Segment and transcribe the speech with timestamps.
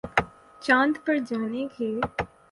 [0.61, 1.89] چاند پر جانے کے